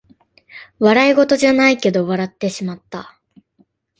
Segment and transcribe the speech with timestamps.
[0.79, 3.19] 笑いごとじゃないけど笑ってしまった